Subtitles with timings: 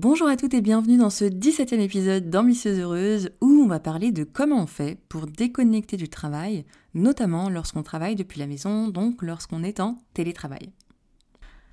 [0.00, 4.12] Bonjour à toutes et bienvenue dans ce 17e épisode d'Ambitieuse Heureuse où on va parler
[4.12, 9.22] de comment on fait pour déconnecter du travail, notamment lorsqu'on travaille depuis la maison, donc
[9.22, 10.70] lorsqu'on est en télétravail.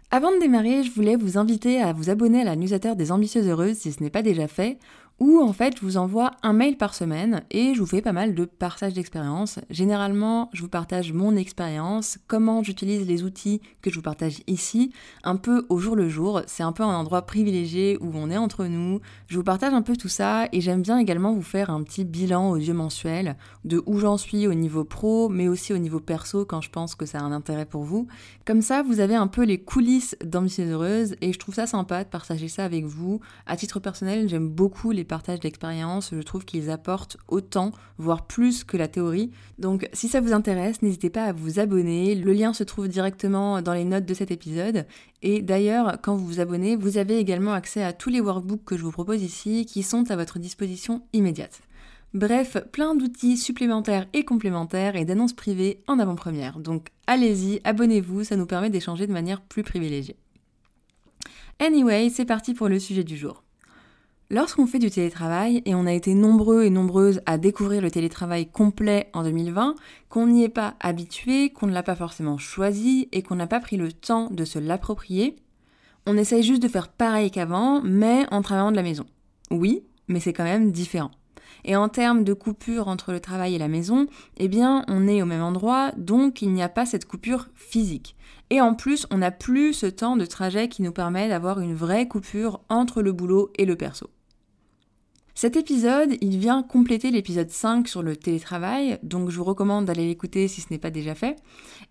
[0.09, 3.47] Avant de démarrer, je voulais vous inviter à vous abonner à la newsletter des Ambitieuses
[3.47, 4.79] Heureuses si ce n'est pas déjà fait,
[5.19, 8.11] où en fait je vous envoie un mail par semaine et je vous fais pas
[8.11, 9.59] mal de partage d'expérience.
[9.69, 14.91] Généralement, je vous partage mon expérience, comment j'utilise les outils que je vous partage ici,
[15.23, 16.41] un peu au jour le jour.
[16.47, 18.99] C'est un peu un endroit privilégié où on est entre nous.
[19.27, 22.03] Je vous partage un peu tout ça et j'aime bien également vous faire un petit
[22.03, 26.45] bilan audio mensuel de où j'en suis au niveau pro, mais aussi au niveau perso
[26.45, 28.07] quand je pense que ça a un intérêt pour vous.
[28.45, 32.03] Comme ça, vous avez un peu les coulisses d'Ambitieuse Heureuse et je trouve ça sympa
[32.03, 33.21] de partager ça avec vous.
[33.45, 38.63] À titre personnel, j'aime beaucoup les partages d'expérience, je trouve qu'ils apportent autant, voire plus
[38.63, 39.31] que la théorie.
[39.59, 42.15] Donc si ça vous intéresse, n'hésitez pas à vous abonner.
[42.15, 44.85] Le lien se trouve directement dans les notes de cet épisode.
[45.21, 48.77] Et d'ailleurs, quand vous vous abonnez, vous avez également accès à tous les workbooks que
[48.77, 51.61] je vous propose ici qui sont à votre disposition immédiate.
[52.13, 56.59] Bref, plein d'outils supplémentaires et complémentaires et d'annonces privées en avant-première.
[56.59, 60.15] Donc allez-y, abonnez-vous, ça nous permet d'échanger de manière plus privilégiée.
[61.59, 63.44] Anyway, c'est parti pour le sujet du jour.
[64.31, 68.47] Lorsqu'on fait du télétravail, et on a été nombreux et nombreuses à découvrir le télétravail
[68.47, 69.75] complet en 2020,
[70.09, 73.59] qu'on n'y est pas habitué, qu'on ne l'a pas forcément choisi et qu'on n'a pas
[73.59, 75.35] pris le temps de se l'approprier,
[76.07, 79.05] on essaye juste de faire pareil qu'avant, mais en travaillant de la maison.
[79.51, 81.11] Oui, mais c'est quand même différent.
[81.63, 85.21] Et en termes de coupure entre le travail et la maison, eh bien, on est
[85.21, 88.15] au même endroit, donc il n'y a pas cette coupure physique.
[88.49, 91.75] Et en plus, on n'a plus ce temps de trajet qui nous permet d'avoir une
[91.75, 94.09] vraie coupure entre le boulot et le perso.
[95.37, 100.07] Cet épisode, il vient compléter l'épisode 5 sur le télétravail, donc je vous recommande d'aller
[100.07, 101.35] l'écouter si ce n'est pas déjà fait.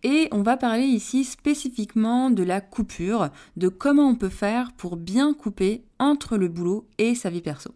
[0.03, 3.29] Et on va parler ici spécifiquement de la coupure,
[3.59, 7.71] de comment on peut faire pour bien couper entre le boulot et sa vie perso.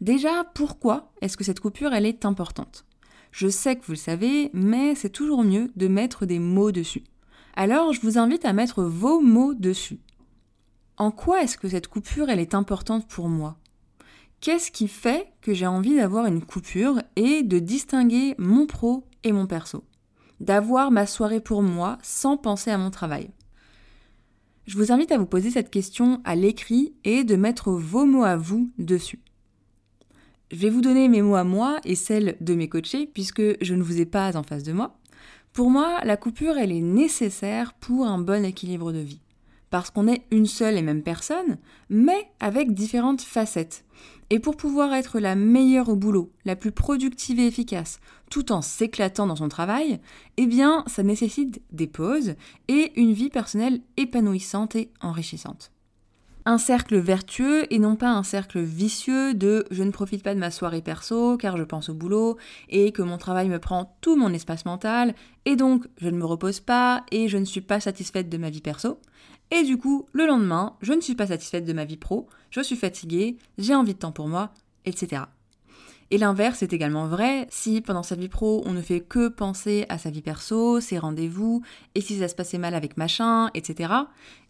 [0.00, 2.84] Déjà, pourquoi est-ce que cette coupure, elle est importante?
[3.32, 7.02] Je sais que vous le savez, mais c'est toujours mieux de mettre des mots dessus.
[7.56, 9.98] Alors, je vous invite à mettre vos mots dessus.
[10.96, 13.56] En quoi est-ce que cette coupure, elle est importante pour moi?
[14.40, 19.32] Qu'est-ce qui fait que j'ai envie d'avoir une coupure et de distinguer mon pro et
[19.32, 19.84] mon perso?
[20.40, 23.28] D'avoir ma soirée pour moi sans penser à mon travail?
[24.66, 28.24] Je vous invite à vous poser cette question à l'écrit et de mettre vos mots
[28.24, 29.20] à vous dessus.
[30.50, 33.74] Je vais vous donner mes mots à moi et celles de mes coachés puisque je
[33.74, 34.98] ne vous ai pas en face de moi.
[35.52, 39.20] Pour moi, la coupure, elle est nécessaire pour un bon équilibre de vie
[39.70, 41.58] parce qu'on est une seule et même personne,
[41.88, 43.84] mais avec différentes facettes.
[44.30, 48.00] Et pour pouvoir être la meilleure au boulot, la plus productive et efficace,
[48.30, 50.00] tout en s'éclatant dans son travail,
[50.36, 52.34] eh bien, ça nécessite des pauses
[52.68, 55.72] et une vie personnelle épanouissante et enrichissante.
[56.46, 60.40] Un cercle vertueux et non pas un cercle vicieux de je ne profite pas de
[60.40, 62.38] ma soirée perso car je pense au boulot
[62.70, 65.14] et que mon travail me prend tout mon espace mental
[65.44, 68.48] et donc je ne me repose pas et je ne suis pas satisfaite de ma
[68.48, 68.98] vie perso.
[69.50, 72.60] Et du coup, le lendemain, je ne suis pas satisfaite de ma vie pro, je
[72.60, 74.54] suis fatiguée, j'ai envie de temps pour moi,
[74.86, 75.24] etc.
[76.12, 79.86] Et l'inverse est également vrai, si pendant sa vie pro, on ne fait que penser
[79.88, 81.62] à sa vie perso, ses rendez-vous,
[81.94, 83.92] et si ça se passait mal avec machin, etc.,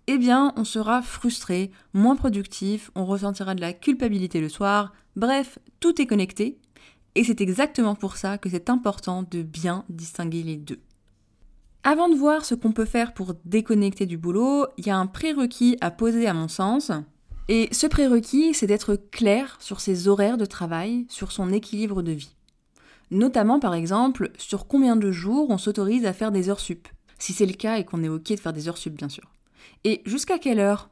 [0.06, 5.58] eh bien, on sera frustré, moins productif, on ressentira de la culpabilité le soir, bref,
[5.78, 6.58] tout est connecté,
[7.14, 10.80] et c'est exactement pour ça que c'est important de bien distinguer les deux.
[11.82, 15.06] Avant de voir ce qu'on peut faire pour déconnecter du boulot, il y a un
[15.06, 16.92] prérequis à poser à mon sens.
[17.48, 22.12] Et ce prérequis, c'est d'être clair sur ses horaires de travail, sur son équilibre de
[22.12, 22.36] vie.
[23.10, 26.86] Notamment, par exemple, sur combien de jours on s'autorise à faire des heures sup.
[27.18, 29.24] Si c'est le cas et qu'on est OK de faire des heures sup, bien sûr.
[29.84, 30.90] Et jusqu'à quelle heure?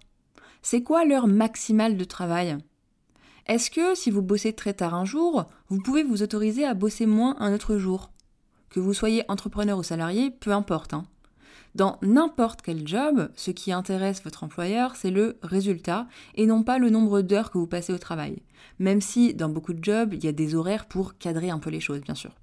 [0.63, 2.59] C'est quoi l'heure maximale de travail?
[3.47, 7.07] Est-ce que si vous bossez très tard un jour, vous pouvez vous autoriser à bosser
[7.07, 8.11] moins un autre jour?
[8.69, 10.93] Que vous soyez entrepreneur ou salarié, peu importe.
[10.93, 11.07] Hein.
[11.75, 16.79] Dans n'importe quel job, ce qui intéresse votre employeur, c'est le résultat et non pas
[16.79, 18.43] le nombre d'heures que vous passez au travail.
[18.79, 21.71] Même si dans beaucoup de jobs, il y a des horaires pour cadrer un peu
[21.71, 22.35] les choses, bien sûr.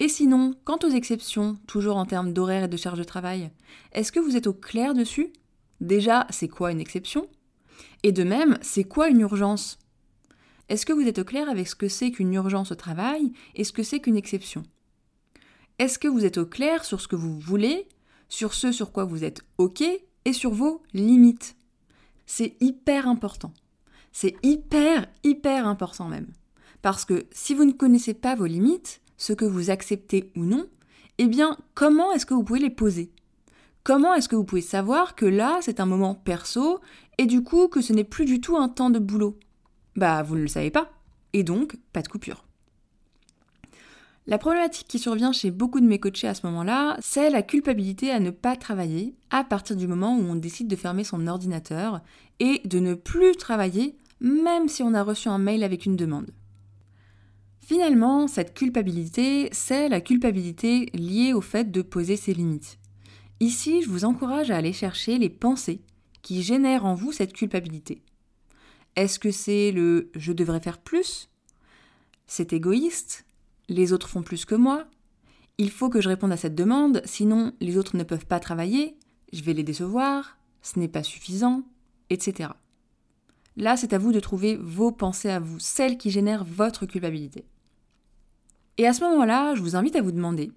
[0.00, 3.50] Et sinon, quant aux exceptions, toujours en termes d'horaire et de charge de travail,
[3.92, 5.30] est-ce que vous êtes au clair dessus?
[5.82, 7.28] Déjà, c'est quoi une exception?
[8.02, 9.78] Et de même, c'est quoi une urgence?
[10.70, 13.62] Est-ce que vous êtes au clair avec ce que c'est qu'une urgence au travail et
[13.62, 14.62] ce que c'est qu'une exception?
[15.78, 17.86] Est-ce que vous êtes au clair sur ce que vous voulez,
[18.30, 21.56] sur ce sur quoi vous êtes OK et sur vos limites?
[22.24, 23.52] C'est hyper important.
[24.12, 26.28] C'est hyper, hyper important même.
[26.80, 30.66] Parce que si vous ne connaissez pas vos limites, ce que vous acceptez ou non,
[31.18, 33.12] eh bien, comment est-ce que vous pouvez les poser?
[33.84, 36.80] Comment est-ce que vous pouvez savoir que là, c'est un moment perso
[37.18, 39.38] et du coup que ce n'est plus du tout un temps de boulot?
[39.94, 40.90] Bah, vous ne le savez pas.
[41.34, 42.46] Et donc, pas de coupure.
[44.26, 48.10] La problématique qui survient chez beaucoup de mes coachés à ce moment-là, c'est la culpabilité
[48.10, 52.00] à ne pas travailler à partir du moment où on décide de fermer son ordinateur
[52.38, 56.30] et de ne plus travailler même si on a reçu un mail avec une demande.
[57.72, 62.80] Finalement, cette culpabilité, c'est la culpabilité liée au fait de poser ses limites.
[63.38, 65.80] Ici, je vous encourage à aller chercher les pensées
[66.20, 68.02] qui génèrent en vous cette culpabilité.
[68.96, 71.30] Est-ce que c'est le je devrais faire plus
[72.26, 73.24] C'est égoïste
[73.68, 74.88] Les autres font plus que moi
[75.56, 78.96] Il faut que je réponde à cette demande, sinon les autres ne peuvent pas travailler,
[79.32, 81.62] je vais les décevoir, ce n'est pas suffisant,
[82.10, 82.48] etc.
[83.56, 87.46] Là, c'est à vous de trouver vos pensées à vous, celles qui génèrent votre culpabilité.
[88.78, 90.52] Et à ce moment-là, je vous invite à vous demander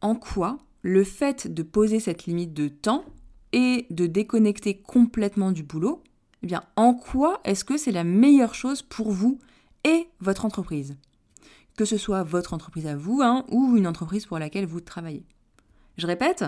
[0.00, 3.04] en quoi le fait de poser cette limite de temps
[3.52, 6.02] et de déconnecter complètement du boulot,
[6.42, 9.38] eh bien, en quoi est-ce que c'est la meilleure chose pour vous
[9.84, 10.96] et votre entreprise?
[11.76, 15.24] Que ce soit votre entreprise à vous hein, ou une entreprise pour laquelle vous travaillez.
[15.96, 16.44] Je répète,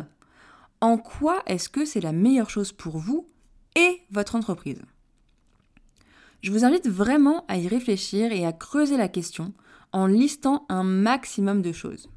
[0.81, 3.27] en quoi est-ce que c'est la meilleure chose pour vous
[3.75, 4.83] et votre entreprise?
[6.43, 9.55] Je vous invite vraiment à y réfléchir et à creuser la question
[9.93, 12.09] en listant un maximum de choses.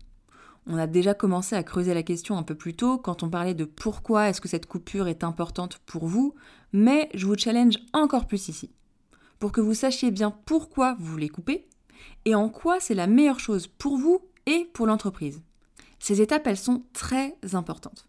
[0.68, 3.56] On a déjà commencé à creuser la question un peu plus tôt quand on parlait
[3.56, 6.36] de pourquoi est-ce que cette coupure est importante pour vous,
[6.74, 8.70] mais je vous challenge encore plus ici,
[9.40, 11.68] pour que vous sachiez bien pourquoi vous voulez couper
[12.26, 15.42] et en quoi c'est la meilleure chose pour vous et pour l'entreprise.
[16.00, 18.08] Ces étapes, elles sont très importantes.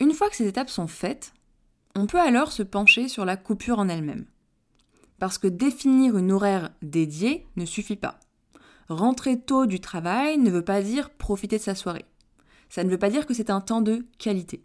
[0.00, 1.32] Une fois que ces étapes sont faites,
[1.96, 4.26] on peut alors se pencher sur la coupure en elle-même.
[5.18, 8.20] Parce que définir une horaire dédiée ne suffit pas.
[8.88, 12.06] Rentrer tôt du travail ne veut pas dire profiter de sa soirée.
[12.70, 14.62] Ça ne veut pas dire que c'est un temps de qualité.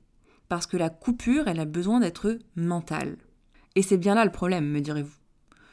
[0.47, 3.17] Parce que la coupure, elle a besoin d'être mentale.
[3.75, 5.17] Et c'est bien là le problème, me direz-vous.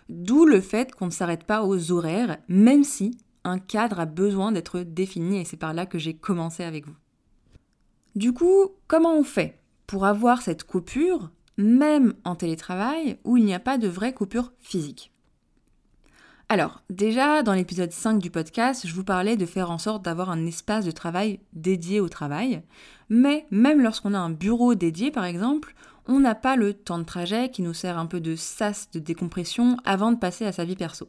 [0.08, 4.50] D'où le fait qu'on ne s'arrête pas aux horaires, même si un cadre a besoin
[4.50, 6.96] d'être défini, et c'est par là que j'ai commencé avec vous.
[8.17, 13.55] Du coup, comment on fait pour avoir cette coupure, même en télétravail, où il n'y
[13.55, 15.12] a pas de vraie coupure physique?
[16.52, 20.31] Alors, déjà, dans l'épisode 5 du podcast, je vous parlais de faire en sorte d'avoir
[20.31, 22.62] un espace de travail dédié au travail.
[23.08, 25.76] Mais même lorsqu'on a un bureau dédié, par exemple,
[26.08, 28.99] on n'a pas le temps de trajet qui nous sert un peu de sas de
[28.99, 31.08] décompression avant de passer à sa vie perso.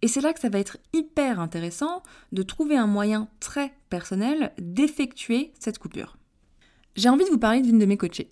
[0.00, 4.52] Et c'est là que ça va être hyper intéressant de trouver un moyen très personnel
[4.58, 6.18] d'effectuer cette coupure.
[6.94, 8.28] J'ai envie de vous parler d'une de mes coachées.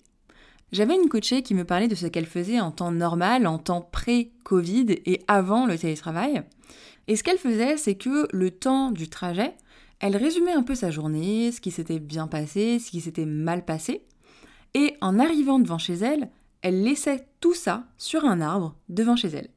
[0.71, 3.81] J'avais une coachée qui me parlait de ce qu'elle faisait en temps normal, en temps
[3.81, 6.43] pré-Covid et avant le télétravail.
[7.07, 9.53] Et ce qu'elle faisait, c'est que le temps du trajet,
[9.99, 13.65] elle résumait un peu sa journée, ce qui s'était bien passé, ce qui s'était mal
[13.65, 14.03] passé.
[14.75, 16.29] Et en arrivant devant chez elle,
[16.61, 19.49] elle laissait tout ça sur un arbre devant chez elle.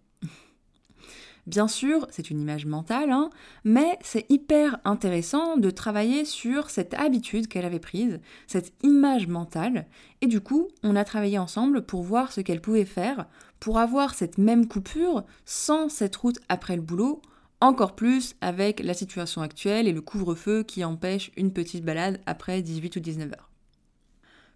[1.46, 3.28] Bien sûr, c'est une image mentale, hein,
[3.64, 9.86] mais c'est hyper intéressant de travailler sur cette habitude qu'elle avait prise, cette image mentale,
[10.20, 13.26] et du coup, on a travaillé ensemble pour voir ce qu'elle pouvait faire
[13.58, 17.22] pour avoir cette même coupure sans cette route après le boulot,
[17.60, 22.62] encore plus avec la situation actuelle et le couvre-feu qui empêche une petite balade après
[22.62, 23.50] 18 ou 19 heures.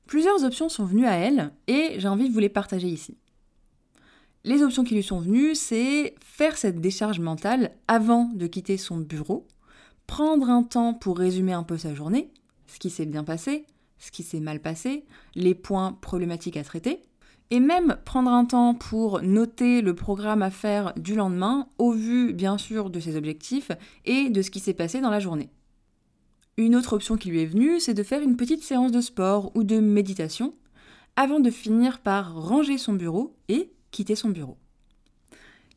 [0.07, 3.17] Plusieurs options sont venues à elle et j'ai envie de vous les partager ici.
[4.47, 8.97] Les options qui lui sont venues, c'est faire cette décharge mentale avant de quitter son
[8.97, 9.45] bureau,
[10.07, 12.31] prendre un temps pour résumer un peu sa journée,
[12.69, 13.67] ce qui s'est bien passé,
[13.99, 17.03] ce qui s'est mal passé, les points problématiques à traiter,
[17.51, 22.33] et même prendre un temps pour noter le programme à faire du lendemain, au vu
[22.33, 23.73] bien sûr de ses objectifs
[24.05, 25.51] et de ce qui s'est passé dans la journée.
[26.57, 29.51] Une autre option qui lui est venue, c'est de faire une petite séance de sport
[29.57, 30.55] ou de méditation
[31.17, 34.59] avant de finir par ranger son bureau et quitter son bureau.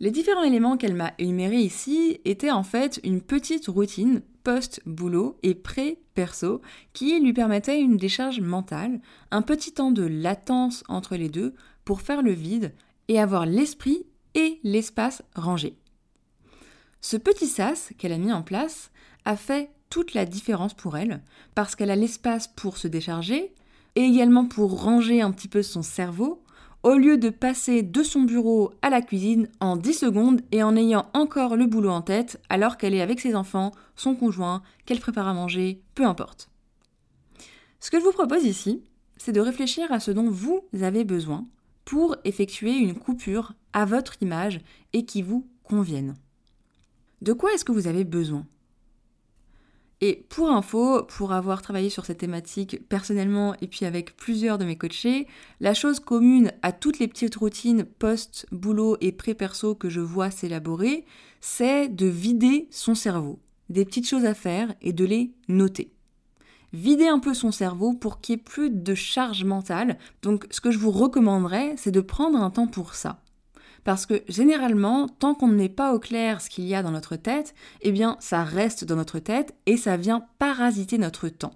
[0.01, 5.55] Les différents éléments qu'elle m'a énumérés ici étaient en fait une petite routine post-boulot et
[5.55, 6.61] pré-perso
[6.91, 8.99] qui lui permettait une décharge mentale,
[9.31, 11.53] un petit temps de latence entre les deux
[11.85, 12.73] pour faire le vide
[13.07, 15.77] et avoir l'esprit et l'espace rangés.
[16.99, 18.91] Ce petit sas qu'elle a mis en place
[19.23, 21.23] a fait toute la différence pour elle,
[21.55, 23.53] parce qu'elle a l'espace pour se décharger,
[23.95, 26.43] et également pour ranger un petit peu son cerveau,
[26.83, 30.75] au lieu de passer de son bureau à la cuisine en 10 secondes et en
[30.75, 34.99] ayant encore le boulot en tête alors qu'elle est avec ses enfants, son conjoint, qu'elle
[34.99, 36.49] prépare à manger, peu importe.
[37.79, 38.83] Ce que je vous propose ici,
[39.17, 41.45] c'est de réfléchir à ce dont vous avez besoin
[41.85, 44.61] pour effectuer une coupure à votre image
[44.93, 46.15] et qui vous convienne.
[47.21, 48.45] De quoi est-ce que vous avez besoin?
[50.01, 54.63] Et pour info, pour avoir travaillé sur cette thématique personnellement et puis avec plusieurs de
[54.63, 55.27] mes coachés,
[55.59, 60.31] la chose commune à toutes les petites routines post, boulot et pré-perso que je vois
[60.31, 61.05] s'élaborer,
[61.41, 65.91] c'est de vider son cerveau, des petites choses à faire et de les noter.
[66.71, 69.97] Vider un peu son cerveau pour qu'il n'y ait plus de charge mentale.
[70.21, 73.21] Donc ce que je vous recommanderais, c'est de prendre un temps pour ça.
[73.83, 77.15] Parce que généralement, tant qu'on n'est pas au clair ce qu'il y a dans notre
[77.15, 81.53] tête, eh bien ça reste dans notre tête et ça vient parasiter notre temps,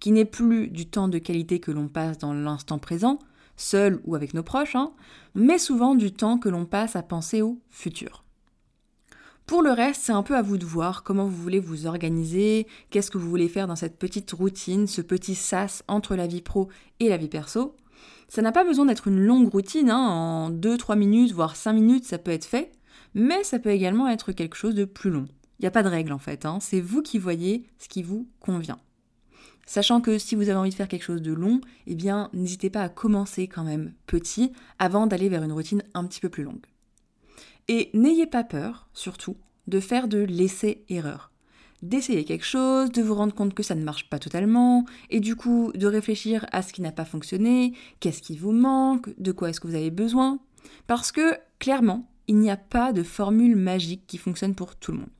[0.00, 3.18] qui n'est plus du temps de qualité que l'on passe dans l'instant présent,
[3.56, 4.92] seul ou avec nos proches, hein,
[5.34, 8.24] mais souvent du temps que l'on passe à penser au futur.
[9.46, 12.66] Pour le reste, c'est un peu à vous de voir comment vous voulez vous organiser,
[12.88, 16.40] qu'est-ce que vous voulez faire dans cette petite routine, ce petit sas entre la vie
[16.40, 17.76] pro et la vie perso.
[18.28, 19.98] Ça n'a pas besoin d'être une longue routine, hein.
[19.98, 22.72] en 2-3 minutes, voire 5 minutes, ça peut être fait,
[23.14, 25.26] mais ça peut également être quelque chose de plus long.
[25.58, 26.58] Il n'y a pas de règle en fait, hein.
[26.60, 28.78] c'est vous qui voyez ce qui vous convient.
[29.66, 32.70] Sachant que si vous avez envie de faire quelque chose de long, eh bien n'hésitez
[32.70, 36.42] pas à commencer quand même petit avant d'aller vers une routine un petit peu plus
[36.42, 36.66] longue.
[37.68, 41.30] Et n'ayez pas peur, surtout, de faire de l'essai-erreur
[41.82, 45.36] d'essayer quelque chose, de vous rendre compte que ça ne marche pas totalement, et du
[45.36, 49.50] coup de réfléchir à ce qui n'a pas fonctionné, qu'est-ce qui vous manque, de quoi
[49.50, 50.38] est-ce que vous avez besoin.
[50.86, 54.98] Parce que clairement, il n'y a pas de formule magique qui fonctionne pour tout le
[54.98, 55.10] monde.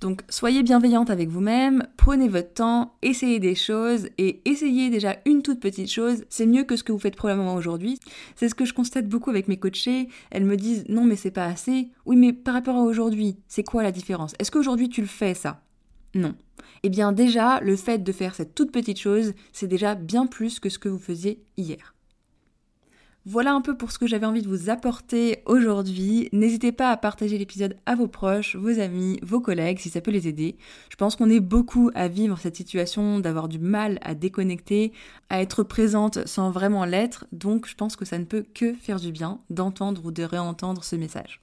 [0.00, 5.40] Donc soyez bienveillante avec vous-même, prenez votre temps, essayez des choses et essayez déjà une
[5.40, 7.98] toute petite chose, c'est mieux que ce que vous faites probablement aujourd'hui.
[8.34, 11.30] C'est ce que je constate beaucoup avec mes coachés, elles me disent non mais c'est
[11.30, 11.88] pas assez.
[12.04, 14.34] Oui mais par rapport à aujourd'hui, c'est quoi la différence?
[14.38, 15.62] Est-ce qu'aujourd'hui tu le fais ça?
[16.14, 16.34] Non.
[16.82, 20.60] Eh bien déjà, le fait de faire cette toute petite chose, c'est déjà bien plus
[20.60, 21.94] que ce que vous faisiez hier.
[23.26, 26.28] Voilà un peu pour ce que j'avais envie de vous apporter aujourd'hui.
[26.32, 30.10] N'hésitez pas à partager l'épisode à vos proches, vos amis, vos collègues si ça peut
[30.10, 30.58] les aider.
[30.90, 34.92] Je pense qu'on est beaucoup à vivre cette situation d'avoir du mal à déconnecter,
[35.30, 39.00] à être présente sans vraiment l'être, donc je pense que ça ne peut que faire
[39.00, 41.40] du bien d'entendre ou de réentendre ce message.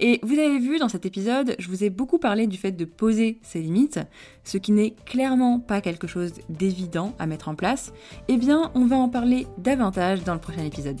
[0.00, 2.84] Et vous avez vu dans cet épisode, je vous ai beaucoup parlé du fait de
[2.84, 4.00] poser ses limites,
[4.44, 7.92] ce qui n'est clairement pas quelque chose d'évident à mettre en place.
[8.28, 11.00] Eh bien, on va en parler davantage dans le prochain épisode.